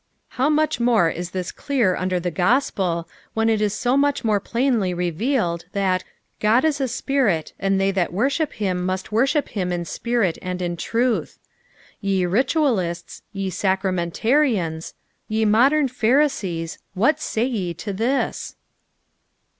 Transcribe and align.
How 0.29 0.49
much 0.49 0.79
more 0.79 1.11
is 1.11 1.29
this 1.29 1.51
clear 1.51 1.95
under 1.95 2.19
the 2.19 2.31
gospel, 2.31 3.07
when 3.35 3.49
it 3.51 3.61
is 3.61 3.75
so 3.75 3.95
much 3.95 4.23
more 4.23 4.39
plainly 4.39 4.95
revealed, 4.95 5.65
that" 5.73 6.03
God 6.49 6.65
is 6.65 6.81
a 6.81 6.87
Spirit, 6.87 7.53
and 7.59 7.79
tney 7.79 7.93
that 7.93 8.11
worship 8.11 8.53
him 8.53 8.83
must 8.83 9.11
worship 9.11 9.49
bim 9.53 9.71
in 9.71 9.85
spirit 9.85 10.39
and 10.41 10.59
in 10.59 10.75
truth 10.75 11.37
"t 12.01 12.07
Ye 12.07 12.25
Ritualists, 12.25 13.21
ye 13.31 13.51
Sacramentarians, 13.51 14.95
ye 15.27 15.45
modem 15.45 15.87
Pharisees, 15.87 16.79
what 16.95 17.19
say 17.19 17.45
ye 17.45 17.75
to 17.75 17.93
this 17.93 18.55